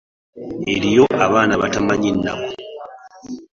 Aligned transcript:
Eriyo 0.73 1.05
abaana 1.25 1.51
abatamanyi 1.55 2.09
nnaku. 2.15 2.51